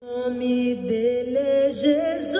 O 0.00 0.06
nome 0.06 0.76
dele 0.76 1.38
é 1.38 1.70
Jesus. 1.70 2.38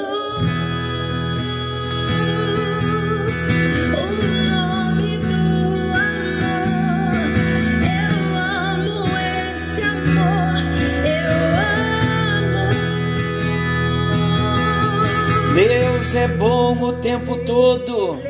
Deus 15.52 16.14
é 16.14 16.28
bom 16.28 16.80
o 16.80 16.92
tempo 16.92 17.44
todo. 17.44 18.20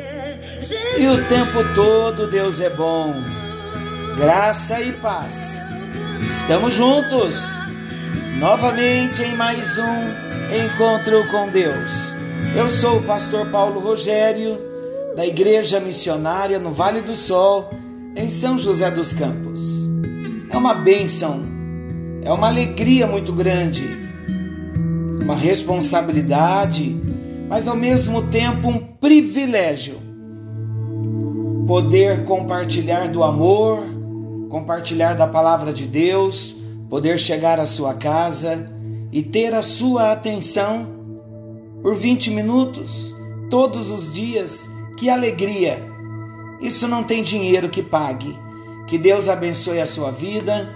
E 0.97 1.07
o 1.07 1.23
tempo 1.27 1.63
todo 1.75 2.25
Deus 2.31 2.59
é 2.59 2.71
bom. 2.71 3.13
Graça 4.17 4.81
e 4.81 4.91
paz. 4.93 5.67
Estamos 6.31 6.73
juntos 6.73 7.58
novamente 8.39 9.21
em 9.21 9.35
mais 9.35 9.77
um 9.77 10.65
encontro 10.65 11.27
com 11.29 11.49
Deus. 11.49 12.15
Eu 12.55 12.69
sou 12.69 12.99
o 12.99 13.03
pastor 13.03 13.47
Paulo 13.47 13.81
Rogério, 13.81 14.57
da 15.13 15.27
Igreja 15.27 15.77
Missionária 15.81 16.57
no 16.57 16.71
Vale 16.71 17.01
do 17.01 17.17
Sol, 17.17 17.69
em 18.15 18.29
São 18.29 18.57
José 18.57 18.89
dos 18.89 19.11
Campos. 19.11 19.85
É 20.49 20.55
uma 20.55 20.73
bênção, 20.73 21.41
é 22.23 22.31
uma 22.31 22.47
alegria 22.47 23.05
muito 23.05 23.33
grande, 23.33 23.85
uma 25.21 25.35
responsabilidade, 25.35 26.95
mas 27.49 27.67
ao 27.67 27.75
mesmo 27.75 28.23
tempo 28.29 28.69
um 28.69 28.79
privilégio 28.79 29.97
poder 31.67 32.23
compartilhar 32.23 33.09
do 33.09 33.21
amor, 33.21 33.83
compartilhar 34.49 35.13
da 35.13 35.27
palavra 35.27 35.73
de 35.73 35.85
Deus 35.85 36.58
poder 36.89 37.19
chegar 37.19 37.59
à 37.59 37.65
sua 37.65 37.93
casa 37.93 38.69
e 39.11 39.21
ter 39.21 39.53
a 39.53 39.61
sua 39.61 40.11
atenção 40.11 40.87
por 41.81 41.95
20 41.95 42.31
minutos, 42.31 43.13
todos 43.49 43.89
os 43.91 44.11
dias. 44.11 44.69
Que 44.97 45.09
alegria! 45.09 45.87
Isso 46.59 46.87
não 46.87 47.03
tem 47.03 47.23
dinheiro 47.23 47.69
que 47.69 47.81
pague. 47.81 48.37
Que 48.87 48.97
Deus 48.97 49.29
abençoe 49.29 49.79
a 49.79 49.85
sua 49.85 50.11
vida 50.11 50.73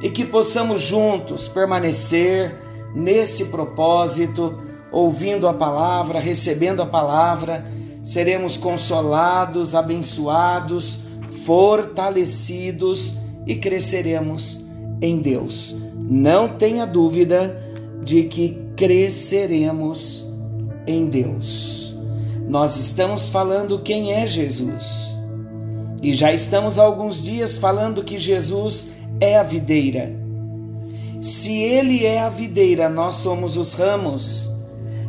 e 0.00 0.10
que 0.10 0.24
possamos 0.24 0.80
juntos 0.80 1.46
permanecer 1.46 2.58
nesse 2.94 3.46
propósito, 3.46 4.58
ouvindo 4.90 5.46
a 5.46 5.54
palavra, 5.54 6.18
recebendo 6.18 6.82
a 6.82 6.86
palavra, 6.86 7.64
seremos 8.02 8.56
consolados, 8.56 9.74
abençoados, 9.74 11.04
fortalecidos 11.44 13.14
e 13.46 13.54
cresceremos 13.54 14.59
em 15.00 15.18
Deus. 15.18 15.76
Não 15.94 16.48
tenha 16.48 16.86
dúvida 16.86 17.56
de 18.02 18.24
que 18.24 18.58
cresceremos 18.76 20.26
em 20.86 21.06
Deus. 21.06 21.94
Nós 22.48 22.76
estamos 22.76 23.28
falando 23.28 23.78
quem 23.78 24.12
é 24.12 24.26
Jesus. 24.26 25.14
E 26.02 26.14
já 26.14 26.32
estamos 26.32 26.78
há 26.78 26.82
alguns 26.82 27.22
dias 27.22 27.56
falando 27.56 28.02
que 28.02 28.18
Jesus 28.18 28.88
é 29.20 29.36
a 29.36 29.42
videira. 29.42 30.18
Se 31.20 31.56
ele 31.56 32.06
é 32.06 32.20
a 32.20 32.30
videira, 32.30 32.88
nós 32.88 33.16
somos 33.16 33.56
os 33.56 33.74
ramos. 33.74 34.50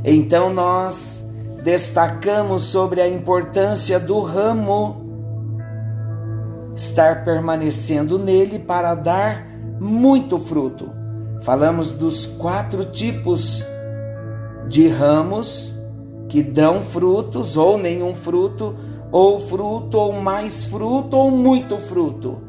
Então 0.03 0.53
nós 0.53 1.29
destacamos 1.63 2.63
sobre 2.63 3.01
a 3.01 3.07
importância 3.07 3.99
do 3.99 4.19
ramo 4.19 5.01
estar 6.75 7.23
permanecendo 7.23 8.17
nele 8.19 8.59
para 8.59 8.95
dar 8.95 9.50
muito 9.81 10.37
fruto. 10.37 10.91
Falamos 11.41 11.91
dos 11.91 12.27
quatro 12.27 12.85
tipos 12.85 13.65
de 14.67 14.87
ramos 14.87 15.73
que 16.29 16.43
dão 16.43 16.83
frutos, 16.83 17.57
ou 17.57 17.79
nenhum 17.79 18.13
fruto, 18.13 18.75
ou 19.11 19.39
fruto, 19.39 19.97
ou 19.97 20.13
mais 20.13 20.65
fruto, 20.65 21.17
ou 21.17 21.31
muito 21.31 21.79
fruto. 21.79 22.43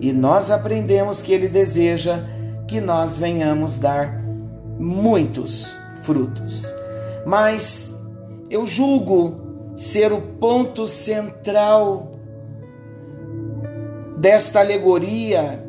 E 0.00 0.12
nós 0.12 0.50
aprendemos 0.50 1.22
que 1.22 1.32
Ele 1.32 1.48
deseja 1.48 2.24
que 2.66 2.80
nós 2.80 3.16
venhamos 3.16 3.76
dar 3.76 4.20
muitos 4.76 5.72
frutos. 6.02 6.66
Mas 7.24 7.96
eu 8.50 8.66
julgo 8.66 9.40
ser 9.76 10.12
o 10.12 10.20
ponto 10.20 10.88
central 10.88 12.10
desta 14.18 14.58
alegoria 14.58 15.61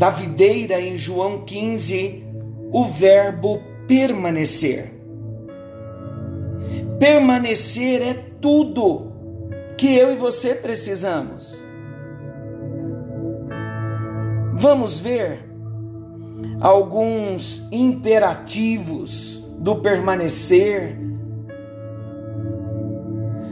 da 0.00 0.08
videira 0.08 0.80
em 0.80 0.96
João 0.96 1.44
15 1.44 2.24
o 2.72 2.86
verbo 2.86 3.60
permanecer. 3.86 4.94
Permanecer 6.98 8.00
é 8.00 8.14
tudo 8.40 9.12
que 9.76 9.94
eu 9.94 10.10
e 10.10 10.16
você 10.16 10.54
precisamos. 10.54 11.54
Vamos 14.54 14.98
ver 14.98 15.44
alguns 16.62 17.68
imperativos 17.70 19.44
do 19.58 19.82
permanecer. 19.82 20.96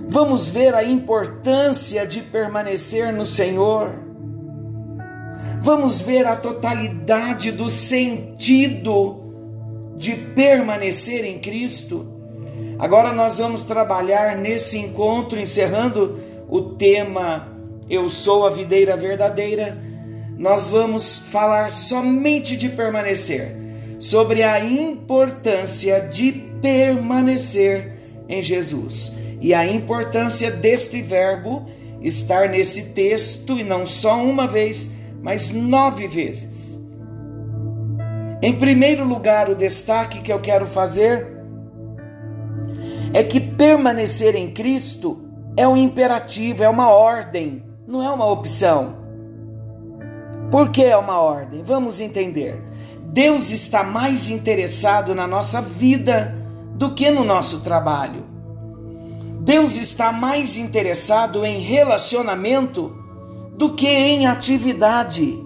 Vamos 0.08 0.48
ver 0.48 0.74
a 0.74 0.82
importância 0.82 2.06
de 2.06 2.22
permanecer 2.22 3.12
no 3.12 3.26
Senhor 3.26 4.07
vamos 5.60 6.00
ver 6.00 6.26
a 6.26 6.36
totalidade 6.36 7.50
do 7.50 7.68
sentido 7.70 9.28
de 9.96 10.14
permanecer 10.14 11.24
em 11.24 11.38
Cristo. 11.38 12.06
Agora 12.78 13.12
nós 13.12 13.38
vamos 13.38 13.62
trabalhar 13.62 14.36
nesse 14.36 14.78
encontro, 14.78 15.38
encerrando 15.38 16.20
o 16.48 16.62
tema 16.62 17.48
Eu 17.90 18.08
sou 18.08 18.46
a 18.46 18.50
videira 18.50 18.96
verdadeira. 18.96 19.76
Nós 20.36 20.70
vamos 20.70 21.18
falar 21.18 21.70
somente 21.70 22.56
de 22.56 22.68
permanecer, 22.68 23.56
sobre 23.98 24.44
a 24.44 24.64
importância 24.64 26.00
de 26.00 26.30
permanecer 26.62 27.92
em 28.28 28.40
Jesus 28.40 29.14
e 29.40 29.52
a 29.52 29.66
importância 29.66 30.50
deste 30.50 31.00
verbo 31.02 31.66
estar 32.00 32.48
nesse 32.48 32.90
texto 32.92 33.58
e 33.58 33.64
não 33.64 33.84
só 33.84 34.22
uma 34.22 34.46
vez, 34.46 34.92
mas 35.22 35.50
nove 35.50 36.06
vezes. 36.06 36.84
Em 38.40 38.52
primeiro 38.52 39.04
lugar, 39.04 39.48
o 39.48 39.54
destaque 39.54 40.20
que 40.20 40.32
eu 40.32 40.40
quero 40.40 40.66
fazer 40.66 41.36
é 43.12 43.24
que 43.24 43.40
permanecer 43.40 44.34
em 44.34 44.52
Cristo 44.52 45.24
é 45.56 45.66
um 45.66 45.76
imperativo, 45.76 46.62
é 46.62 46.68
uma 46.68 46.88
ordem, 46.88 47.64
não 47.86 48.02
é 48.02 48.10
uma 48.10 48.26
opção. 48.26 48.96
Por 50.50 50.70
que 50.70 50.84
é 50.84 50.96
uma 50.96 51.18
ordem? 51.18 51.62
Vamos 51.62 52.00
entender. 52.00 52.62
Deus 53.02 53.50
está 53.50 53.82
mais 53.82 54.28
interessado 54.28 55.14
na 55.14 55.26
nossa 55.26 55.60
vida 55.60 56.34
do 56.74 56.94
que 56.94 57.10
no 57.10 57.24
nosso 57.24 57.60
trabalho. 57.60 58.24
Deus 59.40 59.76
está 59.76 60.12
mais 60.12 60.56
interessado 60.58 61.44
em 61.44 61.58
relacionamento 61.58 62.97
do 63.58 63.74
que 63.74 63.88
em 63.88 64.26
atividade. 64.26 65.44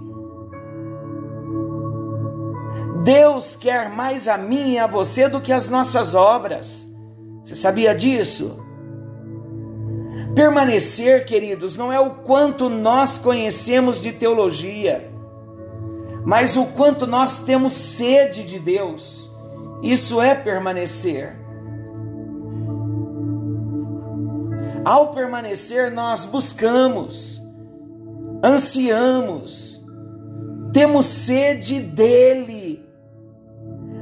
Deus 3.02 3.56
quer 3.56 3.88
mais 3.88 4.28
a 4.28 4.38
mim 4.38 4.74
e 4.74 4.78
a 4.78 4.86
você 4.86 5.28
do 5.28 5.40
que 5.40 5.52
as 5.52 5.68
nossas 5.68 6.14
obras. 6.14 6.88
Você 7.42 7.54
sabia 7.54 7.94
disso? 7.94 8.64
Permanecer, 10.34 11.24
queridos, 11.24 11.76
não 11.76 11.92
é 11.92 11.98
o 11.98 12.10
quanto 12.22 12.68
nós 12.68 13.18
conhecemos 13.18 14.00
de 14.00 14.12
teologia, 14.12 15.10
mas 16.24 16.56
o 16.56 16.66
quanto 16.66 17.06
nós 17.06 17.40
temos 17.40 17.74
sede 17.74 18.44
de 18.44 18.58
Deus. 18.58 19.30
Isso 19.82 20.22
é 20.22 20.34
permanecer. 20.34 21.36
Ao 24.84 25.08
permanecer, 25.12 25.90
nós 25.90 26.24
buscamos, 26.24 27.41
ansiamos, 28.42 29.80
temos 30.72 31.06
sede 31.06 31.80
dele, 31.80 32.84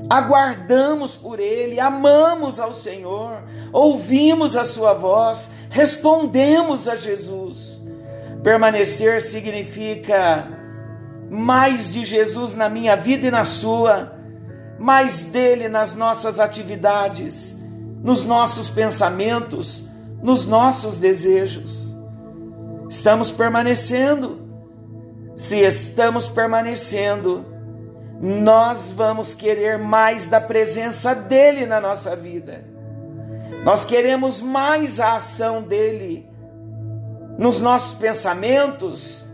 aguardamos 0.08 1.16
por 1.16 1.38
ele, 1.38 1.78
amamos 1.78 2.58
ao 2.58 2.72
Senhor, 2.72 3.42
ouvimos 3.72 4.56
a 4.56 4.64
sua 4.64 4.94
voz, 4.94 5.52
respondemos 5.68 6.88
a 6.88 6.96
Jesus. 6.96 7.80
Permanecer 8.42 9.20
significa 9.20 10.48
mais 11.30 11.92
de 11.92 12.04
Jesus 12.04 12.54
na 12.54 12.68
minha 12.68 12.96
vida 12.96 13.26
e 13.26 13.30
na 13.30 13.44
sua, 13.44 14.12
mais 14.78 15.24
dele 15.24 15.68
nas 15.68 15.94
nossas 15.94 16.40
atividades, 16.40 17.62
nos 18.02 18.24
nossos 18.24 18.70
pensamentos, 18.70 19.84
nos 20.22 20.46
nossos 20.46 20.98
desejos. 20.98 21.89
Estamos 22.90 23.30
permanecendo. 23.30 24.50
Se 25.36 25.60
estamos 25.60 26.28
permanecendo, 26.28 27.46
nós 28.20 28.90
vamos 28.90 29.32
querer 29.32 29.78
mais 29.78 30.26
da 30.26 30.40
presença 30.40 31.14
dele 31.14 31.66
na 31.66 31.80
nossa 31.80 32.16
vida. 32.16 32.64
Nós 33.64 33.84
queremos 33.84 34.40
mais 34.40 34.98
a 34.98 35.14
ação 35.14 35.62
dele 35.62 36.28
nos 37.38 37.60
nossos 37.60 37.96
pensamentos, 37.96 39.24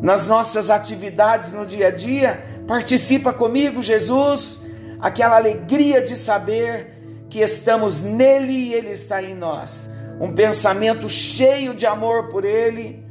nas 0.00 0.28
nossas 0.28 0.70
atividades 0.70 1.52
no 1.52 1.66
dia 1.66 1.88
a 1.88 1.90
dia. 1.90 2.40
Participa 2.68 3.32
comigo, 3.32 3.82
Jesus, 3.82 4.62
aquela 5.00 5.34
alegria 5.34 6.00
de 6.00 6.14
saber 6.14 7.26
que 7.28 7.40
estamos 7.40 8.00
nele 8.00 8.52
e 8.52 8.74
ele 8.74 8.92
está 8.92 9.20
em 9.20 9.34
nós. 9.34 9.90
Um 10.20 10.32
pensamento 10.32 11.08
cheio 11.08 11.74
de 11.74 11.86
amor 11.86 12.28
por 12.28 12.44
ele 12.44 13.02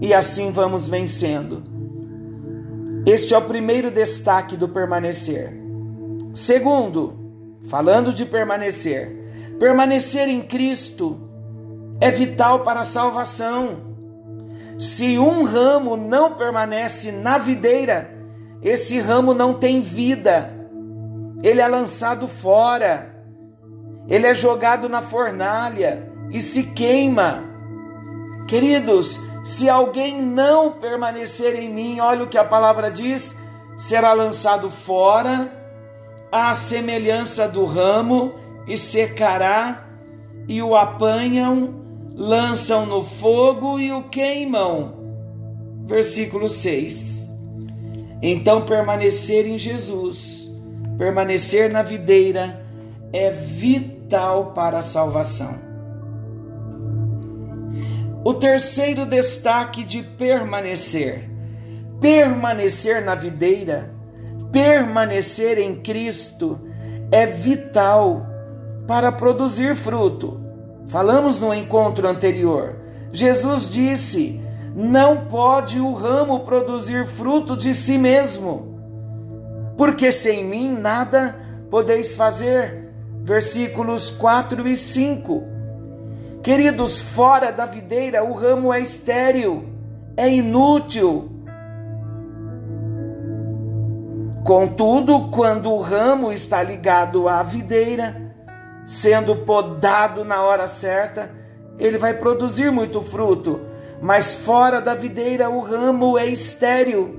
e 0.00 0.14
assim 0.14 0.50
vamos 0.50 0.88
vencendo. 0.88 1.62
Este 3.04 3.34
é 3.34 3.38
o 3.38 3.42
primeiro 3.42 3.90
destaque 3.90 4.56
do 4.56 4.68
permanecer. 4.68 5.52
Segundo, 6.34 7.60
falando 7.68 8.12
de 8.12 8.24
permanecer, 8.24 9.56
permanecer 9.60 10.28
em 10.28 10.42
Cristo 10.42 11.20
é 12.00 12.10
vital 12.10 12.60
para 12.60 12.80
a 12.80 12.84
salvação. 12.84 13.94
Se 14.78 15.18
um 15.18 15.44
ramo 15.44 15.96
não 15.96 16.34
permanece 16.34 17.12
na 17.12 17.38
videira, 17.38 18.10
esse 18.62 18.98
ramo 19.00 19.32
não 19.32 19.54
tem 19.54 19.80
vida, 19.80 20.50
ele 21.42 21.60
é 21.60 21.68
lançado 21.68 22.26
fora, 22.26 23.15
ele 24.08 24.26
é 24.26 24.34
jogado 24.34 24.88
na 24.88 25.02
fornalha 25.02 26.10
e 26.30 26.40
se 26.40 26.72
queima. 26.72 27.44
Queridos, 28.46 29.20
se 29.42 29.68
alguém 29.68 30.22
não 30.22 30.72
permanecer 30.72 31.60
em 31.60 31.68
mim, 31.68 32.00
olha 32.00 32.24
o 32.24 32.28
que 32.28 32.38
a 32.38 32.44
palavra 32.44 32.90
diz: 32.90 33.36
será 33.76 34.12
lançado 34.12 34.70
fora, 34.70 35.52
à 36.30 36.54
semelhança 36.54 37.48
do 37.48 37.64
ramo, 37.64 38.34
e 38.66 38.76
secará, 38.76 39.84
e 40.48 40.62
o 40.62 40.76
apanham, 40.76 41.74
lançam 42.14 42.86
no 42.86 43.02
fogo 43.02 43.80
e 43.80 43.92
o 43.92 44.04
queimam. 44.04 44.94
Versículo 45.84 46.48
6. 46.48 47.34
Então, 48.22 48.62
permanecer 48.62 49.46
em 49.46 49.58
Jesus, 49.58 50.48
permanecer 50.96 51.70
na 51.70 51.82
videira, 51.82 52.64
é 53.12 53.30
vital 53.30 53.95
para 54.54 54.78
a 54.78 54.82
salvação. 54.82 55.66
O 58.24 58.34
terceiro 58.34 59.06
destaque 59.06 59.84
de 59.84 60.02
permanecer. 60.02 61.30
Permanecer 62.00 63.04
na 63.04 63.14
videira, 63.14 63.94
permanecer 64.52 65.58
em 65.58 65.76
Cristo 65.76 66.60
é 67.10 67.24
vital 67.24 68.26
para 68.86 69.10
produzir 69.12 69.74
fruto. 69.74 70.40
Falamos 70.88 71.40
no 71.40 71.54
encontro 71.54 72.08
anterior. 72.08 72.76
Jesus 73.12 73.70
disse: 73.70 74.40
Não 74.74 75.26
pode 75.26 75.80
o 75.80 75.92
ramo 75.92 76.40
produzir 76.40 77.06
fruto 77.06 77.56
de 77.56 77.72
si 77.72 77.96
mesmo, 77.96 78.78
porque 79.76 80.12
sem 80.12 80.44
mim 80.44 80.76
nada 80.76 81.34
podeis 81.70 82.14
fazer. 82.16 82.85
Versículos 83.26 84.08
4 84.12 84.68
e 84.68 84.76
5. 84.76 85.42
Queridos, 86.44 87.00
fora 87.00 87.50
da 87.50 87.66
videira 87.66 88.22
o 88.22 88.32
ramo 88.32 88.72
é 88.72 88.78
estéril, 88.78 89.64
é 90.16 90.28
inútil. 90.28 91.28
Contudo, 94.44 95.28
quando 95.30 95.72
o 95.72 95.80
ramo 95.80 96.32
está 96.32 96.62
ligado 96.62 97.28
à 97.28 97.42
videira, 97.42 98.32
sendo 98.84 99.34
podado 99.38 100.24
na 100.24 100.42
hora 100.42 100.68
certa, 100.68 101.28
ele 101.80 101.98
vai 101.98 102.14
produzir 102.14 102.70
muito 102.70 103.02
fruto. 103.02 103.58
Mas 104.00 104.36
fora 104.36 104.80
da 104.80 104.94
videira 104.94 105.50
o 105.50 105.58
ramo 105.58 106.16
é 106.16 106.26
estéril. 106.26 107.18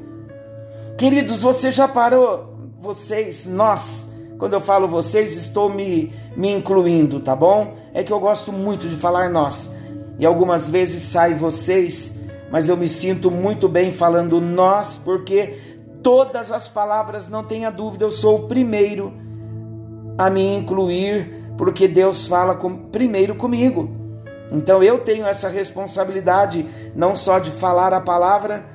Queridos, 0.97 1.41
você 1.41 1.69
já 1.69 1.85
parou? 1.85 2.55
Vocês, 2.79 3.45
nós, 3.45 4.15
quando 4.37 4.53
eu 4.53 4.61
falo 4.61 4.87
vocês, 4.87 5.35
estou 5.35 5.69
me, 5.69 6.13
me 6.35 6.51
incluindo, 6.51 7.19
tá 7.19 7.35
bom? 7.35 7.75
É 7.93 8.03
que 8.03 8.13
eu 8.13 8.19
gosto 8.19 8.51
muito 8.51 8.87
de 8.87 8.95
falar 8.95 9.29
nós. 9.29 9.75
E 10.19 10.25
algumas 10.25 10.69
vezes 10.69 11.01
sai 11.03 11.33
vocês, 11.33 12.21
mas 12.51 12.69
eu 12.69 12.77
me 12.77 12.87
sinto 12.87 13.31
muito 13.31 13.67
bem 13.67 13.91
falando 13.91 14.39
nós, 14.39 14.97
porque 14.97 15.57
todas 16.03 16.51
as 16.51 16.69
palavras, 16.69 17.27
não 17.27 17.43
tenha 17.43 17.71
dúvida, 17.71 18.05
eu 18.05 18.11
sou 18.11 18.43
o 18.43 18.47
primeiro 18.47 19.13
a 20.17 20.29
me 20.29 20.55
incluir, 20.55 21.51
porque 21.57 21.87
Deus 21.87 22.27
fala 22.27 22.55
com, 22.55 22.75
primeiro 22.75 23.35
comigo. 23.35 23.89
Então 24.51 24.81
eu 24.81 24.99
tenho 24.99 25.25
essa 25.25 25.49
responsabilidade, 25.49 26.65
não 26.95 27.15
só 27.15 27.39
de 27.39 27.51
falar 27.51 27.93
a 27.93 28.01
palavra, 28.01 28.65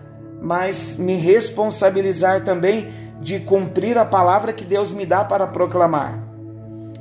mas 0.40 0.96
me 0.98 1.14
responsabilizar 1.14 2.44
também 2.44 2.88
de 3.22 3.38
cumprir 3.38 3.96
a 3.96 4.04
palavra 4.04 4.52
que 4.52 4.64
Deus 4.64 4.90
me 4.90 5.06
dá 5.06 5.24
para 5.24 5.46
proclamar. 5.46 6.18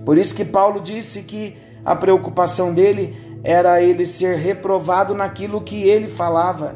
Por 0.06 0.18
isso 0.18 0.36
que 0.36 0.46
Paulo 0.46 0.80
disse 0.80 1.24
que 1.24 1.58
a 1.84 1.96
preocupação 1.96 2.74
dele 2.74 3.40
era 3.44 3.82
ele 3.82 4.06
ser 4.06 4.38
reprovado 4.38 5.16
naquilo 5.16 5.62
que 5.62 5.82
ele 5.82 6.08
falava. 6.08 6.76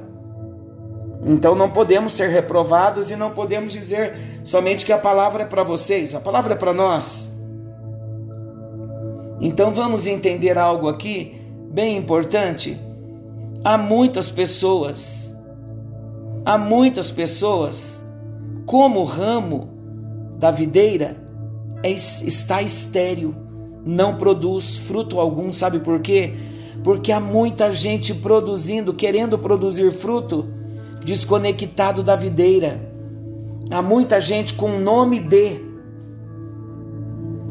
Então 1.23 1.53
não 1.53 1.69
podemos 1.69 2.13
ser 2.13 2.29
reprovados 2.29 3.11
e 3.11 3.15
não 3.15 3.31
podemos 3.31 3.71
dizer 3.71 4.15
somente 4.43 4.85
que 4.85 4.91
a 4.91 4.97
palavra 4.97 5.43
é 5.43 5.45
para 5.45 5.63
vocês, 5.63 6.15
a 6.15 6.19
palavra 6.19 6.53
é 6.53 6.57
para 6.57 6.73
nós. 6.73 7.31
Então 9.39 9.71
vamos 9.73 10.07
entender 10.07 10.57
algo 10.57 10.87
aqui 10.87 11.39
bem 11.71 11.97
importante. 11.97 12.79
Há 13.63 13.77
muitas 13.77 14.29
pessoas, 14.29 15.35
há 16.43 16.57
muitas 16.57 17.11
pessoas 17.11 18.04
como 18.65 19.01
o 19.01 19.03
ramo 19.03 19.69
da 20.39 20.51
videira 20.51 21.17
é, 21.83 21.91
está 21.91 22.61
estéril, 22.61 23.35
não 23.85 24.15
produz 24.15 24.75
fruto 24.77 25.19
algum, 25.19 25.51
sabe 25.51 25.79
por 25.79 25.99
quê? 25.99 26.33
Porque 26.83 27.11
há 27.11 27.19
muita 27.19 27.71
gente 27.73 28.13
produzindo, 28.13 28.93
querendo 28.93 29.37
produzir 29.37 29.91
fruto, 29.91 30.47
desconectado 31.03 32.03
da 32.03 32.15
videira. 32.15 32.91
Há 33.69 33.81
muita 33.81 34.19
gente 34.19 34.53
com 34.53 34.79
nome 34.79 35.19
de. 35.19 35.63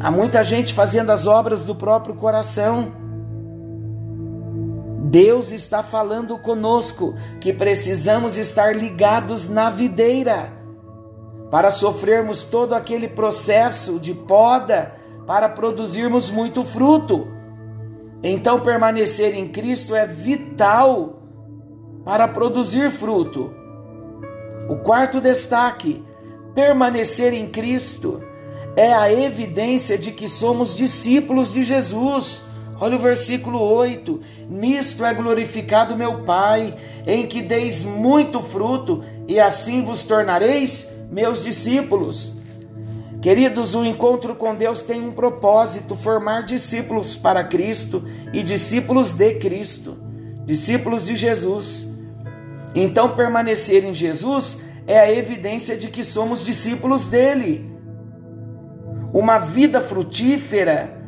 Há 0.01 0.11
muita 0.11 0.43
gente 0.45 0.75
fazendo 0.75 1.11
as 1.11 1.27
obras 1.27 1.63
do 1.63 1.75
próprio 1.75 2.15
coração. 2.15 2.93
Deus 5.05 5.53
está 5.53 5.83
falando 5.83 6.37
conosco 6.39 7.15
que 7.41 7.53
precisamos 7.53 8.37
estar 8.37 8.77
ligados 8.77 9.49
na 9.49 9.71
videira 9.71 10.64
para 11.55 11.71
sofrermos 11.71 12.43
todo 12.43 12.73
aquele 12.73 13.07
processo 13.07 14.01
de 14.01 14.13
poda 14.13 14.93
para 15.25 15.49
produzirmos 15.49 16.29
muito 16.29 16.65
fruto. 16.65 17.29
Então, 18.25 18.59
permanecer 18.59 19.37
em 19.37 19.47
Cristo 19.47 19.95
é 19.95 20.05
vital 20.05 21.23
para 22.05 22.27
produzir 22.27 22.91
fruto. 22.91 23.55
O 24.69 24.79
quarto 24.79 25.21
destaque: 25.21 26.03
permanecer 26.57 27.33
em 27.33 27.47
Cristo 27.47 28.21
é 28.75 28.93
a 28.93 29.13
evidência 29.13 29.97
de 29.97 30.11
que 30.11 30.29
somos 30.29 30.77
discípulos 30.77 31.53
de 31.53 31.63
Jesus. 31.63 32.43
Olha 32.81 32.97
o 32.97 33.01
versículo 33.01 33.61
8: 33.61 34.21
Nisto 34.51 35.05
é 35.05 35.15
glorificado 35.15 35.97
meu 35.97 36.25
Pai, 36.25 36.77
em 37.07 37.29
que 37.29 37.41
deis 37.41 37.85
muito 37.85 38.41
fruto, 38.41 39.05
e 39.29 39.39
assim 39.39 39.85
vos 39.85 40.03
tornareis 40.03 41.04
meus 41.15 41.45
discípulos. 41.45 42.35
Queridos, 43.23 43.77
o 43.77 43.85
encontro 43.85 44.35
com 44.35 44.53
Deus 44.57 44.83
tem 44.83 45.01
um 45.01 45.13
propósito: 45.13 45.95
formar 45.95 46.43
discípulos 46.43 47.17
para 47.17 47.45
Cristo 47.45 48.05
e 48.33 48.43
discípulos 48.43 49.13
de 49.13 49.35
Cristo, 49.37 49.97
discípulos 50.45 51.07
de 51.07 51.15
Jesus. 51.15 51.87
Então, 52.75 53.15
permanecer 53.15 53.85
em 53.85 53.95
Jesus 53.95 54.61
é 54.89 54.99
a 54.99 55.11
evidência 55.11 55.77
de 55.77 55.89
que 55.89 56.03
somos 56.03 56.45
discípulos 56.45 57.07
dele. 57.07 57.73
Uma 59.13 59.39
vida 59.39 59.81
frutífera 59.81 61.01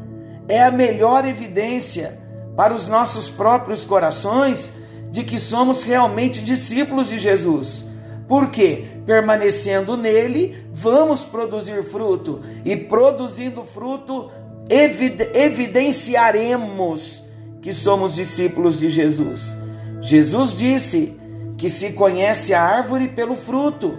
é 0.47 0.63
a 0.63 0.71
melhor 0.71 1.25
evidência 1.25 2.17
para 2.57 2.73
os 2.73 2.87
nossos 2.87 3.29
próprios 3.29 3.85
corações 3.85 4.75
de 5.11 5.25
que 5.25 5.41
somos 5.41 5.83
realmente 5.83 6.41
discípulos 6.41 7.09
de 7.09 7.19
Jesus. 7.19 7.96
Porque 8.29 8.87
permanecendo 9.07 9.97
nele, 9.97 10.67
vamos 10.73 11.23
produzir 11.23 11.85
fruto, 11.85 12.41
e 12.65 12.77
produzindo 12.77 13.63
fruto, 13.63 14.33
evidenciaremos 14.69 17.25
que 17.63 17.73
somos 17.73 18.17
discípulos 18.17 18.81
de 18.81 18.91
Jesus. 18.91 19.57
Jesus 20.01 20.57
disse 20.57 21.21
que 21.57 21.69
se 21.69 21.93
conhece 21.93 22.53
a 22.53 22.63
árvore 22.63 23.09
pelo 23.09 23.35
fruto. 23.35 23.99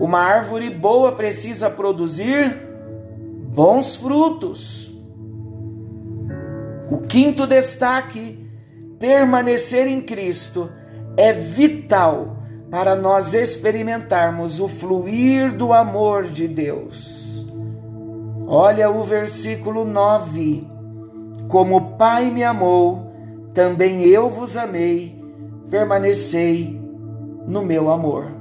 Uma 0.00 0.20
árvore 0.20 0.70
boa 0.70 1.12
precisa 1.12 1.70
produzir 1.70 2.56
bons 3.48 3.96
frutos. 3.96 4.96
O 6.90 6.98
quinto 6.98 7.46
destaque: 7.46 8.38
permanecer 8.98 9.86
em 9.86 10.00
Cristo 10.00 10.70
é 11.16 11.32
vital 11.32 12.35
para 12.70 12.96
nós 12.96 13.34
experimentarmos 13.34 14.60
o 14.60 14.68
fluir 14.68 15.54
do 15.54 15.72
amor 15.72 16.24
de 16.24 16.48
Deus. 16.48 17.46
Olha 18.46 18.90
o 18.90 19.02
versículo 19.02 19.84
9: 19.84 20.66
Como 21.48 21.76
o 21.76 21.96
Pai 21.96 22.30
me 22.30 22.44
amou, 22.44 23.12
também 23.52 24.02
eu 24.02 24.30
vos 24.30 24.56
amei, 24.56 25.22
permanecei 25.70 26.80
no 27.46 27.62
meu 27.62 27.90
amor. 27.90 28.32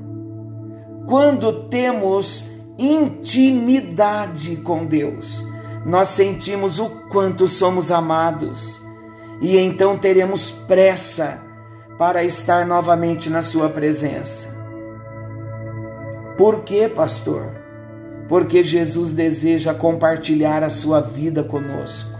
Quando 1.07 1.69
temos 1.69 2.51
intimidade 2.77 4.57
com 4.57 4.85
Deus, 4.85 5.45
nós 5.85 6.09
sentimos 6.09 6.79
o 6.79 6.89
quanto 7.09 7.47
somos 7.47 7.91
amados 7.91 8.83
e 9.41 9.57
então 9.57 9.97
teremos 9.97 10.51
pressa 10.51 11.44
para 11.97 12.23
estar 12.23 12.65
novamente 12.65 13.29
na 13.29 13.41
Sua 13.41 13.69
presença. 13.69 14.55
Por 16.37 16.63
quê, 16.63 16.89
pastor? 16.89 17.47
Porque 18.27 18.63
Jesus 18.63 19.13
deseja 19.13 19.73
compartilhar 19.73 20.63
a 20.63 20.69
sua 20.69 20.99
vida 20.99 21.43
conosco. 21.43 22.19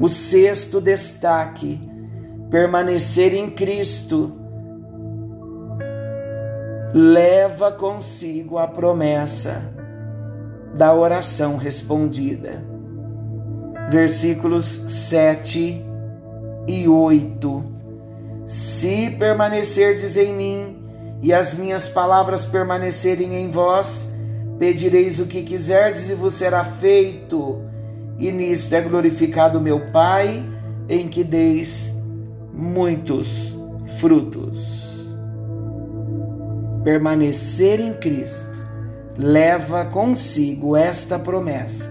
O 0.00 0.08
sexto 0.08 0.80
destaque: 0.80 1.78
permanecer 2.50 3.34
em 3.34 3.50
Cristo 3.50 4.32
leva 6.94 7.70
consigo 7.72 8.56
a 8.56 8.66
promessa 8.66 9.74
da 10.74 10.94
oração 10.94 11.56
respondida. 11.56 12.64
Versículos 13.90 14.64
7 14.64 15.84
e 16.66 16.88
8. 16.88 17.75
Se 18.46 19.10
permanecerdes 19.10 20.16
em 20.16 20.32
mim 20.32 20.76
e 21.20 21.32
as 21.32 21.52
minhas 21.54 21.88
palavras 21.88 22.46
permanecerem 22.46 23.34
em 23.34 23.50
vós, 23.50 24.14
pedireis 24.58 25.18
o 25.18 25.26
que 25.26 25.42
quiserdes 25.42 26.08
e 26.08 26.14
vos 26.14 26.34
será 26.34 26.62
feito. 26.62 27.60
E 28.18 28.30
nisto 28.30 28.72
é 28.72 28.80
glorificado 28.80 29.60
meu 29.60 29.90
Pai, 29.90 30.44
em 30.88 31.08
que 31.08 31.24
deis 31.24 31.92
muitos 32.52 33.52
frutos. 33.98 34.86
Permanecer 36.84 37.80
em 37.80 37.92
Cristo 37.94 38.54
leva 39.18 39.86
consigo 39.86 40.76
esta 40.76 41.18
promessa, 41.18 41.90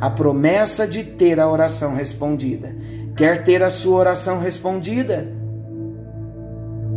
a 0.00 0.08
promessa 0.08 0.86
de 0.86 1.04
ter 1.04 1.38
a 1.38 1.48
oração 1.48 1.94
respondida. 1.94 2.74
Quer 3.14 3.44
ter 3.44 3.62
a 3.62 3.70
sua 3.70 3.98
oração 3.98 4.40
respondida? 4.40 5.33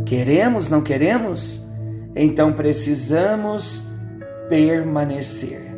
Queremos, 0.08 0.70
não 0.70 0.80
queremos? 0.80 1.62
Então 2.16 2.54
precisamos 2.54 3.82
permanecer. 4.48 5.70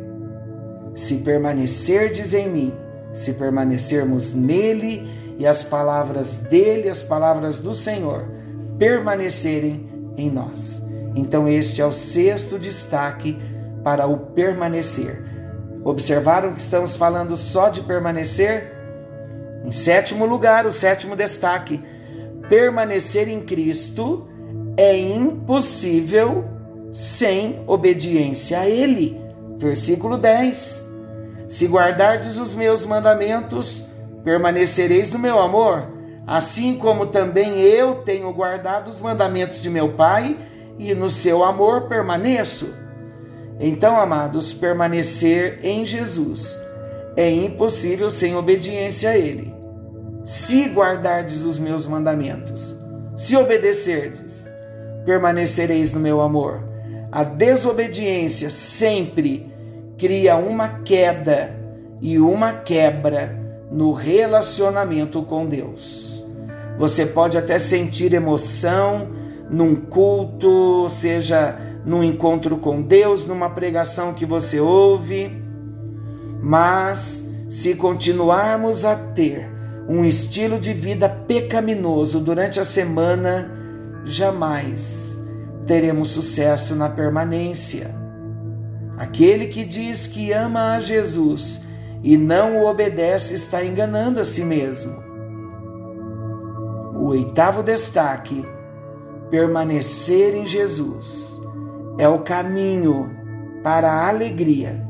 Se 0.95 1.17
permanecerdes 1.17 2.33
em 2.33 2.49
mim, 2.49 2.73
se 3.11 3.33
permanecermos 3.33 4.33
nele 4.33 5.05
e 5.37 5.45
as 5.45 5.65
palavras 5.65 6.37
dele, 6.37 6.87
as 6.87 7.03
palavras 7.03 7.59
do 7.59 7.75
Senhor, 7.75 8.25
permanecerem 8.79 9.89
em 10.15 10.31
nós. 10.31 10.81
Então, 11.13 11.45
este 11.45 11.81
é 11.81 11.85
o 11.85 11.91
sexto 11.91 12.57
destaque 12.57 13.37
para 13.83 14.07
o 14.07 14.17
permanecer. 14.17 15.21
Observaram 15.83 16.53
que 16.53 16.61
estamos 16.61 16.95
falando 16.95 17.35
só 17.35 17.67
de 17.67 17.81
permanecer? 17.81 18.71
Em 19.65 19.73
sétimo 19.73 20.25
lugar, 20.25 20.65
o 20.65 20.71
sétimo 20.71 21.17
destaque: 21.17 21.83
permanecer 22.51 23.29
em 23.29 23.39
Cristo 23.39 24.27
é 24.75 24.97
impossível 24.99 26.43
sem 26.91 27.63
obediência 27.65 28.59
a 28.59 28.67
Ele. 28.67 29.17
Versículo 29.57 30.17
10: 30.17 30.85
Se 31.47 31.65
guardardes 31.65 32.37
os 32.37 32.53
meus 32.53 32.85
mandamentos, 32.85 33.87
permanecereis 34.25 35.13
no 35.13 35.17
meu 35.17 35.39
amor, 35.39 35.87
assim 36.27 36.77
como 36.77 37.07
também 37.07 37.61
eu 37.61 38.03
tenho 38.03 38.33
guardado 38.33 38.89
os 38.89 38.99
mandamentos 38.99 39.61
de 39.61 39.69
meu 39.69 39.93
Pai, 39.93 40.37
e 40.77 40.93
no 40.93 41.09
seu 41.09 41.45
amor 41.45 41.87
permaneço. 41.87 42.75
Então, 43.61 43.95
amados, 43.95 44.51
permanecer 44.51 45.59
em 45.63 45.85
Jesus 45.85 46.59
é 47.15 47.31
impossível 47.31 48.09
sem 48.09 48.35
obediência 48.35 49.11
a 49.11 49.17
Ele. 49.17 49.50
Se 50.23 50.67
guardardes 50.67 51.45
os 51.45 51.57
meus 51.57 51.85
mandamentos, 51.85 52.75
se 53.15 53.35
obedecerdes, 53.35 54.47
permanecereis 55.03 55.91
no 55.93 55.99
meu 55.99 56.21
amor. 56.21 56.63
A 57.11 57.23
desobediência 57.23 58.49
sempre 58.51 59.51
cria 59.97 60.35
uma 60.35 60.81
queda 60.83 61.59
e 61.99 62.19
uma 62.19 62.53
quebra 62.53 63.35
no 63.71 63.93
relacionamento 63.93 65.23
com 65.23 65.47
Deus. 65.47 66.23
Você 66.77 67.05
pode 67.05 67.37
até 67.37 67.57
sentir 67.57 68.13
emoção 68.13 69.09
num 69.49 69.75
culto, 69.75 70.87
seja 70.87 71.57
num 71.83 72.03
encontro 72.03 72.57
com 72.57 72.81
Deus, 72.81 73.25
numa 73.25 73.49
pregação 73.49 74.13
que 74.13 74.25
você 74.25 74.59
ouve, 74.59 75.31
mas 76.41 77.29
se 77.49 77.75
continuarmos 77.75 78.85
a 78.85 78.95
ter 78.95 79.60
um 79.87 80.05
estilo 80.05 80.59
de 80.59 80.73
vida 80.73 81.09
pecaminoso 81.09 82.19
durante 82.19 82.59
a 82.59 82.65
semana, 82.65 83.51
jamais 84.05 85.19
teremos 85.65 86.09
sucesso 86.09 86.75
na 86.75 86.89
permanência. 86.89 87.95
Aquele 88.97 89.47
que 89.47 89.65
diz 89.65 90.07
que 90.07 90.31
ama 90.31 90.75
a 90.75 90.79
Jesus 90.79 91.63
e 92.03 92.17
não 92.17 92.57
o 92.57 92.65
obedece 92.65 93.35
está 93.35 93.63
enganando 93.63 94.19
a 94.19 94.25
si 94.25 94.43
mesmo. 94.43 95.01
O 96.95 97.07
oitavo 97.07 97.63
destaque: 97.63 98.45
permanecer 99.29 100.35
em 100.35 100.45
Jesus 100.45 101.39
é 101.97 102.07
o 102.07 102.19
caminho 102.19 103.09
para 103.63 103.91
a 103.91 104.09
alegria. 104.09 104.85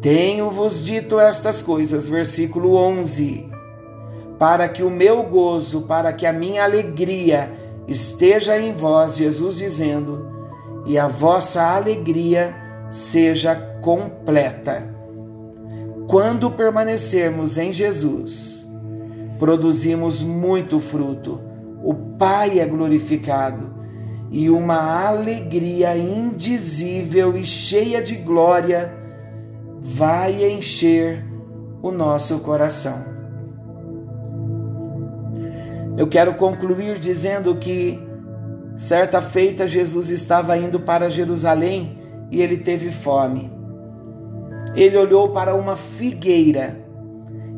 Tenho-vos 0.00 0.82
dito 0.82 1.20
estas 1.20 1.60
coisas, 1.60 2.08
versículo 2.08 2.74
11, 2.74 3.50
para 4.40 4.66
que 4.70 4.82
o 4.82 4.88
meu 4.88 5.22
gozo, 5.24 5.82
para 5.82 6.14
que 6.14 6.24
a 6.24 6.32
minha 6.32 6.64
alegria 6.64 7.52
esteja 7.86 8.58
em 8.58 8.72
vós, 8.72 9.18
Jesus 9.18 9.58
dizendo, 9.58 10.26
e 10.86 10.98
a 10.98 11.06
vossa 11.06 11.62
alegria 11.62 12.56
seja 12.88 13.54
completa. 13.82 14.82
Quando 16.08 16.50
permanecermos 16.50 17.58
em 17.58 17.70
Jesus, 17.70 18.66
produzimos 19.38 20.22
muito 20.22 20.80
fruto, 20.80 21.38
o 21.84 21.92
Pai 21.92 22.60
é 22.60 22.64
glorificado 22.64 23.74
e 24.30 24.48
uma 24.48 25.06
alegria 25.06 25.94
indizível 25.98 27.36
e 27.36 27.44
cheia 27.44 28.00
de 28.00 28.16
glória 28.16 28.90
vai 29.78 30.50
encher 30.50 31.26
o 31.82 31.90
nosso 31.90 32.40
coração. 32.40 33.19
Eu 36.00 36.06
quero 36.06 36.32
concluir 36.32 36.98
dizendo 36.98 37.54
que 37.56 38.00
certa 38.74 39.20
feita 39.20 39.68
Jesus 39.68 40.08
estava 40.08 40.56
indo 40.56 40.80
para 40.80 41.10
Jerusalém 41.10 41.98
e 42.30 42.40
ele 42.40 42.56
teve 42.56 42.90
fome. 42.90 43.52
Ele 44.74 44.96
olhou 44.96 45.28
para 45.28 45.54
uma 45.54 45.76
figueira 45.76 46.74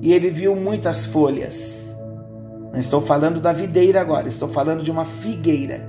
e 0.01 0.13
ele 0.13 0.29
viu 0.29 0.57
muitas 0.57 1.05
folhas. 1.05 1.97
Não 2.73 2.81
estou 2.81 3.01
falando 3.01 3.41
da 3.41 3.53
videira 3.53 4.01
agora, 4.01 4.27
estou 4.27 4.49
falando 4.49 4.83
de 4.83 4.91
uma 4.91 5.05
figueira. 5.05 5.89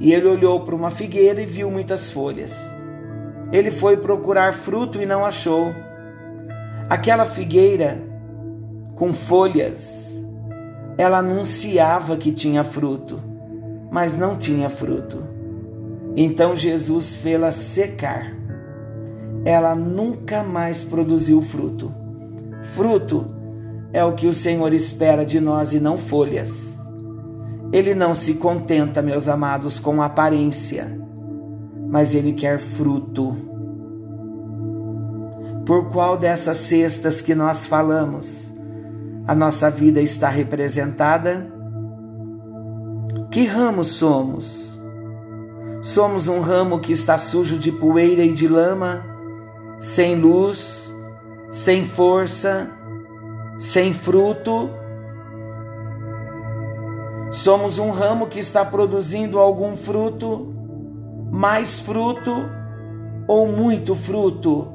E 0.00 0.12
ele 0.12 0.26
olhou 0.26 0.64
para 0.64 0.74
uma 0.74 0.90
figueira 0.90 1.40
e 1.40 1.46
viu 1.46 1.70
muitas 1.70 2.10
folhas. 2.10 2.74
Ele 3.52 3.70
foi 3.70 3.96
procurar 3.98 4.52
fruto 4.52 5.00
e 5.00 5.06
não 5.06 5.24
achou. 5.24 5.72
Aquela 6.90 7.24
figueira 7.24 8.02
com 8.96 9.12
folhas, 9.12 10.13
ela 10.96 11.18
anunciava 11.18 12.16
que 12.16 12.30
tinha 12.30 12.62
fruto, 12.62 13.20
mas 13.90 14.16
não 14.16 14.36
tinha 14.36 14.70
fruto. 14.70 15.22
Então 16.16 16.54
Jesus 16.54 17.16
fê-la 17.16 17.50
secar. 17.50 18.32
Ela 19.44 19.74
nunca 19.74 20.42
mais 20.42 20.84
produziu 20.84 21.42
fruto. 21.42 21.92
Fruto 22.74 23.26
é 23.92 24.04
o 24.04 24.14
que 24.14 24.26
o 24.26 24.32
Senhor 24.32 24.72
espera 24.72 25.26
de 25.26 25.40
nós 25.40 25.72
e 25.72 25.80
não 25.80 25.96
folhas. 25.98 26.80
Ele 27.72 27.94
não 27.94 28.14
se 28.14 28.34
contenta, 28.34 29.02
meus 29.02 29.28
amados, 29.28 29.80
com 29.80 30.00
aparência, 30.00 30.96
mas 31.88 32.14
Ele 32.14 32.32
quer 32.32 32.60
fruto. 32.60 33.36
Por 35.66 35.90
qual 35.90 36.16
dessas 36.16 36.58
cestas 36.58 37.20
que 37.20 37.34
nós 37.34 37.66
falamos 37.66 38.53
a 39.26 39.34
nossa 39.34 39.70
vida 39.70 40.00
está 40.00 40.28
representada? 40.28 41.46
Que 43.30 43.46
ramo 43.46 43.82
somos? 43.82 44.78
Somos 45.82 46.28
um 46.28 46.40
ramo 46.40 46.80
que 46.80 46.92
está 46.92 47.18
sujo 47.18 47.58
de 47.58 47.72
poeira 47.72 48.22
e 48.22 48.32
de 48.32 48.46
lama, 48.46 49.04
sem 49.78 50.14
luz, 50.14 50.94
sem 51.50 51.84
força, 51.84 52.70
sem 53.58 53.92
fruto? 53.92 54.70
Somos 57.30 57.78
um 57.78 57.90
ramo 57.90 58.26
que 58.26 58.38
está 58.38 58.64
produzindo 58.64 59.38
algum 59.38 59.74
fruto, 59.74 60.54
mais 61.30 61.80
fruto 61.80 62.30
ou 63.26 63.48
muito 63.48 63.94
fruto? 63.94 64.73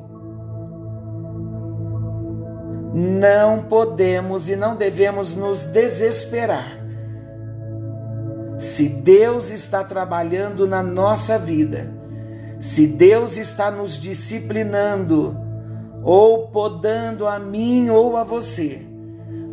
Não 3.01 3.63
podemos 3.63 4.49
e 4.49 4.57
não 4.57 4.75
devemos 4.75 5.33
nos 5.33 5.63
desesperar. 5.63 6.77
Se 8.57 8.89
Deus 8.89 9.51
está 9.51 9.85
trabalhando 9.85 10.67
na 10.67 10.83
nossa 10.83 11.39
vida, 11.39 11.93
se 12.59 12.87
Deus 12.87 13.37
está 13.37 13.71
nos 13.71 13.93
disciplinando, 13.93 15.33
ou 16.03 16.49
podando 16.49 17.25
a 17.25 17.39
mim 17.39 17.89
ou 17.89 18.17
a 18.17 18.25
você, 18.25 18.85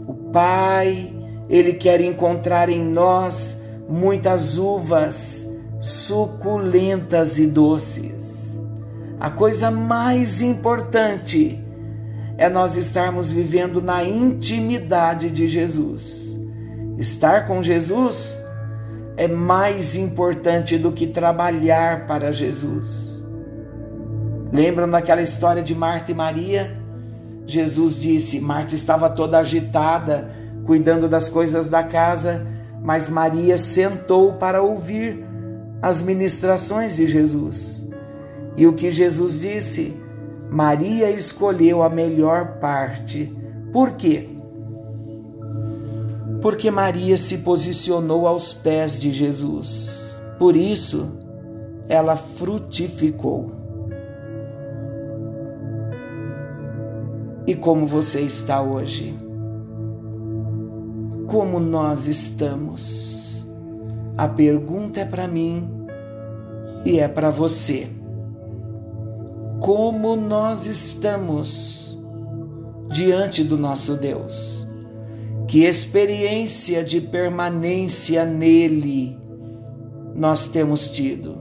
o 0.08 0.32
Pai 0.32 1.14
ele 1.48 1.74
quer 1.74 2.00
encontrar 2.00 2.68
em 2.68 2.84
nós 2.84 3.62
muitas 3.88 4.58
uvas 4.58 5.56
suculentas 5.78 7.38
e 7.38 7.46
doces. 7.46 8.60
A 9.20 9.30
coisa 9.30 9.70
mais 9.70 10.42
importante 10.42 11.64
é 12.38 12.48
nós 12.48 12.76
estarmos 12.76 13.32
vivendo 13.32 13.80
na 13.80 14.04
intimidade 14.04 15.30
de 15.30 15.46
Jesus. 15.46 16.36
Estar 16.98 17.46
com 17.46 17.62
Jesus 17.62 18.38
é 19.16 19.26
mais 19.26 19.96
importante 19.96 20.76
do 20.76 20.92
que 20.92 21.06
trabalhar 21.06 22.06
para 22.06 22.32
Jesus. 22.32 23.20
Lembram 24.52 24.88
daquela 24.88 25.22
história 25.22 25.62
de 25.62 25.74
Marta 25.74 26.12
e 26.12 26.14
Maria? 26.14 26.76
Jesus 27.46 27.98
disse: 27.98 28.40
Marta 28.40 28.74
estava 28.74 29.08
toda 29.08 29.38
agitada, 29.38 30.30
cuidando 30.64 31.08
das 31.08 31.28
coisas 31.28 31.68
da 31.68 31.82
casa, 31.82 32.46
mas 32.82 33.08
Maria 33.08 33.56
sentou 33.56 34.34
para 34.34 34.62
ouvir 34.62 35.24
as 35.80 36.00
ministrações 36.00 36.96
de 36.96 37.06
Jesus. 37.06 37.86
E 38.56 38.66
o 38.66 38.72
que 38.72 38.90
Jesus 38.90 39.38
disse? 39.38 40.05
Maria 40.50 41.10
escolheu 41.10 41.82
a 41.82 41.88
melhor 41.88 42.58
parte. 42.58 43.32
Por 43.72 43.92
quê? 43.92 44.28
Porque 46.40 46.70
Maria 46.70 47.16
se 47.16 47.38
posicionou 47.38 48.26
aos 48.26 48.52
pés 48.52 49.00
de 49.00 49.10
Jesus. 49.10 50.16
Por 50.38 50.56
isso, 50.56 51.18
ela 51.88 52.16
frutificou. 52.16 53.52
E 57.46 57.54
como 57.54 57.86
você 57.86 58.20
está 58.20 58.60
hoje? 58.60 59.26
como 61.26 61.58
nós 61.58 62.06
estamos? 62.06 63.46
A 64.16 64.28
pergunta 64.28 65.00
é 65.00 65.04
para 65.04 65.28
mim 65.28 65.68
e 66.84 66.98
é 66.98 67.08
para 67.08 67.30
você. 67.30 67.88
Como 69.66 70.14
nós 70.14 70.64
estamos 70.66 71.98
diante 72.92 73.42
do 73.42 73.58
nosso 73.58 73.96
Deus? 73.96 74.64
Que 75.48 75.64
experiência 75.64 76.84
de 76.84 77.00
permanência 77.00 78.24
nele 78.24 79.18
nós 80.14 80.46
temos 80.46 80.88
tido? 80.88 81.36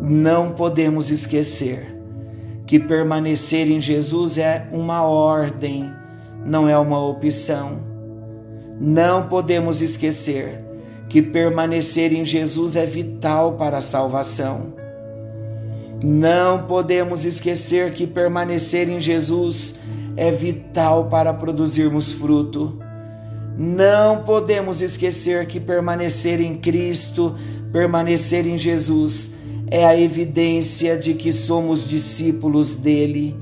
Não 0.00 0.52
podemos 0.52 1.10
esquecer 1.10 1.94
que 2.64 2.80
permanecer 2.80 3.70
em 3.70 3.78
Jesus 3.78 4.38
é 4.38 4.66
uma 4.72 5.02
ordem, 5.02 5.92
não 6.42 6.66
é 6.66 6.78
uma 6.78 7.06
opção. 7.06 7.80
Não 8.80 9.28
podemos 9.28 9.82
esquecer 9.82 10.64
que 11.06 11.20
permanecer 11.20 12.14
em 12.14 12.24
Jesus 12.24 12.76
é 12.76 12.86
vital 12.86 13.58
para 13.58 13.76
a 13.76 13.82
salvação. 13.82 14.85
Não 16.02 16.66
podemos 16.66 17.24
esquecer 17.24 17.92
que 17.92 18.06
permanecer 18.06 18.88
em 18.88 19.00
Jesus 19.00 19.76
é 20.16 20.30
vital 20.30 21.06
para 21.06 21.32
produzirmos 21.32 22.12
fruto. 22.12 22.78
Não 23.58 24.22
podemos 24.22 24.82
esquecer 24.82 25.46
que 25.46 25.58
permanecer 25.58 26.40
em 26.40 26.56
Cristo, 26.56 27.34
permanecer 27.72 28.46
em 28.46 28.58
Jesus, 28.58 29.34
é 29.70 29.86
a 29.86 29.98
evidência 29.98 30.98
de 30.98 31.14
que 31.14 31.32
somos 31.32 31.88
discípulos 31.88 32.76
dele. 32.76 33.34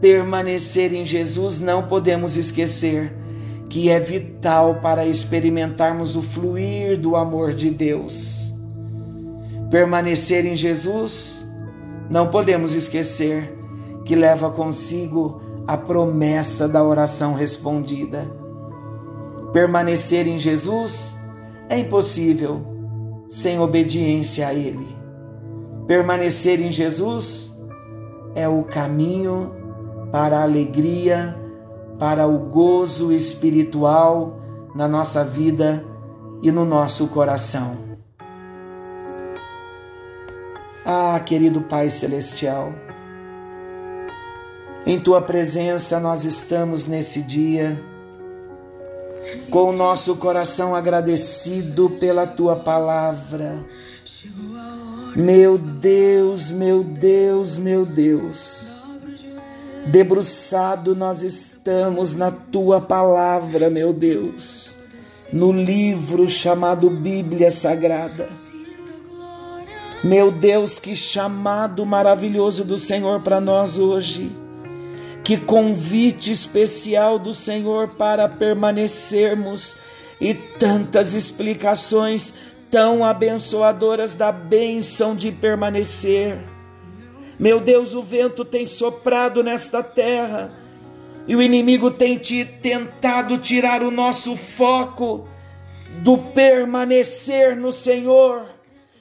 Permanecer 0.00 0.92
em 0.92 1.04
Jesus 1.04 1.60
não 1.60 1.84
podemos 1.84 2.36
esquecer 2.36 3.12
que 3.68 3.88
é 3.88 3.98
vital 4.00 4.80
para 4.80 5.06
experimentarmos 5.06 6.16
o 6.16 6.22
fluir 6.22 6.98
do 6.98 7.16
amor 7.16 7.54
de 7.54 7.70
Deus. 7.70 8.52
Permanecer 9.70 10.44
em 10.44 10.56
Jesus, 10.56 11.45
não 12.08 12.28
podemos 12.28 12.74
esquecer 12.74 13.56
que 14.04 14.14
leva 14.14 14.50
consigo 14.50 15.40
a 15.66 15.76
promessa 15.76 16.68
da 16.68 16.82
oração 16.82 17.34
respondida. 17.34 18.30
Permanecer 19.52 20.26
em 20.26 20.38
Jesus 20.38 21.16
é 21.68 21.78
impossível 21.78 22.60
sem 23.28 23.58
obediência 23.58 24.46
a 24.46 24.54
Ele. 24.54 24.86
Permanecer 25.86 26.60
em 26.60 26.70
Jesus 26.70 27.52
é 28.34 28.48
o 28.48 28.62
caminho 28.64 29.52
para 30.12 30.38
a 30.38 30.42
alegria 30.42 31.36
para 31.98 32.26
o 32.26 32.38
gozo 32.38 33.12
espiritual 33.12 34.38
na 34.74 34.86
nossa 34.86 35.24
vida 35.24 35.84
e 36.42 36.52
no 36.52 36.64
nosso 36.64 37.08
coração. 37.08 37.95
Ah, 40.88 41.18
querido 41.18 41.62
Pai 41.62 41.90
Celestial, 41.90 42.72
em 44.86 45.00
Tua 45.00 45.20
presença 45.20 45.98
nós 45.98 46.24
estamos 46.24 46.86
nesse 46.86 47.20
dia, 47.22 47.82
com 49.50 49.70
o 49.70 49.76
nosso 49.76 50.14
coração 50.16 50.76
agradecido 50.76 51.90
pela 51.90 52.24
Tua 52.24 52.54
palavra. 52.54 53.66
Meu 55.16 55.58
Deus, 55.58 56.52
meu 56.52 56.84
Deus, 56.84 57.58
meu 57.58 57.84
Deus 57.84 58.76
Debruçado 59.86 60.96
nós 60.96 61.22
estamos 61.22 62.12
na 62.12 62.32
tua 62.32 62.80
palavra, 62.80 63.70
meu 63.70 63.92
Deus, 63.92 64.76
no 65.32 65.52
livro 65.52 66.28
chamado 66.28 66.90
Bíblia 66.90 67.52
Sagrada. 67.52 68.26
Meu 70.06 70.30
Deus, 70.30 70.78
que 70.78 70.94
chamado 70.94 71.84
maravilhoso 71.84 72.64
do 72.64 72.78
Senhor 72.78 73.22
para 73.22 73.40
nós 73.40 73.76
hoje. 73.76 74.30
Que 75.24 75.36
convite 75.36 76.30
especial 76.30 77.18
do 77.18 77.34
Senhor 77.34 77.88
para 77.88 78.28
permanecermos 78.28 79.78
e 80.20 80.32
tantas 80.32 81.12
explicações 81.12 82.34
tão 82.70 83.04
abençoadoras 83.04 84.14
da 84.14 84.30
bênção 84.30 85.16
de 85.16 85.32
permanecer. 85.32 86.38
Meu 87.36 87.58
Deus, 87.58 87.92
o 87.92 88.00
vento 88.00 88.44
tem 88.44 88.64
soprado 88.64 89.42
nesta 89.42 89.82
terra 89.82 90.52
e 91.26 91.34
o 91.34 91.42
inimigo 91.42 91.90
tem 91.90 92.16
te 92.16 92.44
tentado 92.44 93.38
tirar 93.38 93.82
o 93.82 93.90
nosso 93.90 94.36
foco 94.36 95.26
do 96.00 96.16
permanecer 96.16 97.56
no 97.56 97.72
Senhor. 97.72 98.55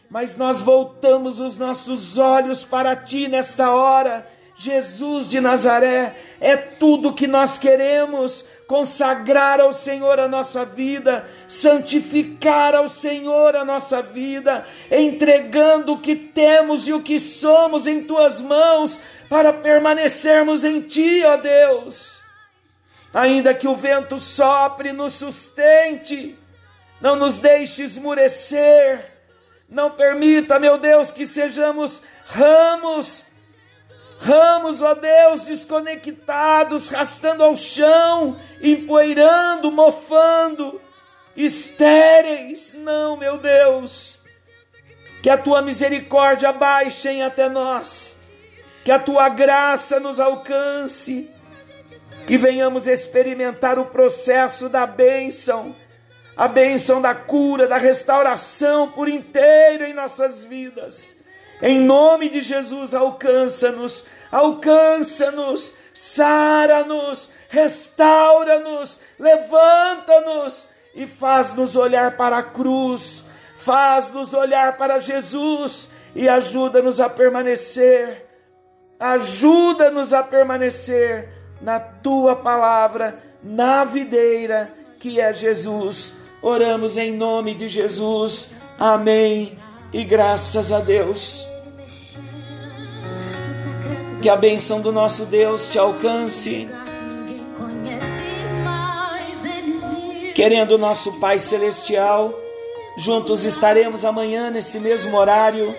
Mas 0.09 0.35
nós 0.35 0.61
voltamos 0.61 1.39
os 1.39 1.57
nossos 1.57 2.17
olhos 2.17 2.63
para 2.63 2.95
ti 2.95 3.27
nesta 3.27 3.71
hora. 3.71 4.27
Jesus 4.57 5.29
de 5.29 5.41
Nazaré, 5.41 6.15
é 6.39 6.55
tudo 6.55 7.13
que 7.13 7.27
nós 7.27 7.57
queremos 7.57 8.45
consagrar 8.67 9.59
ao 9.59 9.73
Senhor 9.73 10.19
a 10.19 10.27
nossa 10.27 10.65
vida, 10.65 11.29
santificar 11.47 12.73
ao 12.73 12.87
Senhor 12.87 13.55
a 13.55 13.65
nossa 13.65 14.01
vida, 14.01 14.65
entregando 14.89 15.93
o 15.93 15.99
que 15.99 16.15
temos 16.15 16.87
e 16.87 16.93
o 16.93 17.01
que 17.01 17.19
somos 17.19 17.85
em 17.85 18.03
tuas 18.03 18.41
mãos 18.41 18.99
para 19.29 19.51
permanecermos 19.51 20.63
em 20.63 20.81
ti, 20.81 21.21
ó 21.25 21.35
Deus. 21.35 22.21
Ainda 23.13 23.53
que 23.53 23.67
o 23.67 23.75
vento 23.75 24.19
sopre, 24.19 24.91
nos 24.91 25.13
sustente, 25.13 26.37
não 26.99 27.15
nos 27.15 27.37
deixe 27.37 27.83
esmurecer, 27.83 29.14
Não 29.75 29.91
permita, 29.91 30.57
meu 30.57 30.77
Deus, 30.77 31.11
que 31.11 31.25
sejamos 31.25 32.01
ramos, 32.23 33.25
ramos, 34.19 34.81
ó 34.81 34.93
Deus, 34.93 35.41
desconectados, 35.41 36.91
rastando 36.91 37.43
ao 37.43 37.57
chão, 37.57 38.39
empoeirando, 38.61 39.69
mofando, 39.69 40.79
estéreis. 41.35 42.73
Não, 42.73 43.17
meu 43.17 43.37
Deus. 43.37 44.21
Que 45.21 45.29
a 45.29 45.37
tua 45.37 45.61
misericórdia 45.61 46.53
baixem 46.53 47.21
até 47.21 47.49
nós, 47.49 48.23
que 48.85 48.91
a 48.91 48.97
tua 48.97 49.27
graça 49.27 49.99
nos 49.99 50.21
alcance, 50.21 51.29
que 52.25 52.37
venhamos 52.37 52.87
experimentar 52.87 53.77
o 53.77 53.87
processo 53.87 54.69
da 54.69 54.87
bênção 54.87 55.75
a 56.35 56.47
bênção 56.47 57.01
da 57.01 57.15
cura, 57.15 57.67
da 57.67 57.77
restauração 57.77 58.89
por 58.89 59.07
inteiro 59.07 59.85
em 59.85 59.93
nossas 59.93 60.43
vidas. 60.43 61.23
Em 61.61 61.79
nome 61.79 62.27
de 62.27 62.41
Jesus, 62.41 62.93
alcança-nos, 62.93 64.05
alcança-nos, 64.29 65.75
sara-nos, 65.93 67.29
restaura-nos, 67.47 68.99
levanta-nos 69.17 70.67
e 70.93 71.07
faz-nos 71.07 71.77
olhar 71.77 72.17
para 72.17 72.39
a 72.39 72.43
cruz, 72.43 73.27
faz-nos 73.55 74.33
olhar 74.33 74.77
para 74.77 74.99
Jesus 74.99 75.91
e 76.13 76.27
ajuda-nos 76.27 76.99
a 76.99 77.09
permanecer, 77.09 78.25
ajuda-nos 78.99 80.13
a 80.13 80.21
permanecer 80.21 81.29
na 81.61 81.79
tua 81.79 82.35
palavra, 82.35 83.17
na 83.41 83.85
videira 83.85 84.73
que 84.99 85.21
é 85.21 85.31
Jesus 85.31 86.24
Oramos 86.47 86.95
em 86.95 87.11
nome 87.11 87.55
de 87.55 87.67
Jesus. 87.67 88.51
Amém. 88.77 89.57
E 89.91 90.03
graças 90.03 90.71
a 90.71 90.79
Deus. 90.79 91.47
Que 94.21 94.29
a 94.29 94.35
bênção 94.35 94.79
do 94.79 94.91
nosso 94.91 95.25
Deus 95.25 95.67
te 95.71 95.79
alcance. 95.79 96.69
Querendo 100.35 100.77
nosso 100.77 101.19
Pai 101.19 101.39
Celestial, 101.39 102.31
juntos 102.95 103.43
estaremos 103.43 104.05
amanhã 104.05 104.51
nesse 104.51 104.79
mesmo 104.79 105.17
horário 105.17 105.75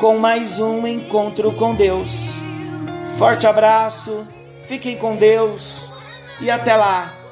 com 0.00 0.18
mais 0.18 0.58
um 0.58 0.84
encontro 0.84 1.54
com 1.54 1.76
Deus. 1.76 2.32
Forte 3.16 3.46
abraço, 3.46 4.26
fiquem 4.66 4.96
com 4.96 5.14
Deus 5.14 5.92
e 6.40 6.50
até 6.50 6.74
lá. 6.74 7.23